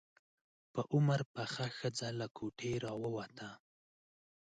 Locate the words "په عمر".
0.73-1.21